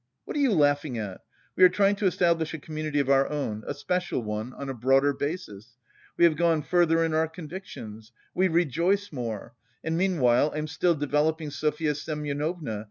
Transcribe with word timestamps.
What 0.25 0.35
are 0.35 0.39
you 0.39 0.53
laughing 0.53 0.97
at? 0.97 1.21
We 1.55 1.63
are 1.63 1.69
trying 1.69 1.95
to 1.97 2.07
establish 2.07 2.55
a 2.55 2.57
community 2.57 2.99
of 2.99 3.07
our 3.07 3.27
own, 3.29 3.63
a 3.67 3.75
special 3.75 4.23
one, 4.23 4.51
on 4.53 4.67
a 4.67 4.73
broader 4.73 5.13
basis. 5.13 5.77
We 6.17 6.23
have 6.25 6.35
gone 6.35 6.63
further 6.63 7.03
in 7.03 7.13
our 7.13 7.27
convictions. 7.27 8.11
We 8.33 8.47
reject 8.47 9.13
more! 9.13 9.53
And 9.83 9.95
meanwhile 9.99 10.51
I'm 10.55 10.65
still 10.67 10.95
developing 10.95 11.51
Sofya 11.51 11.93
Semyonovna. 11.93 12.79